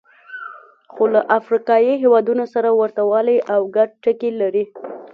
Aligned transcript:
خو 0.93 1.03
له 1.13 1.19
افریقایي 1.37 1.93
هېوادونو 2.03 2.45
سره 2.53 2.69
ورته 2.79 3.01
والی 3.11 3.37
او 3.53 3.59
ګډ 3.75 3.89
ټکي 4.03 4.31
لري. 4.41 4.65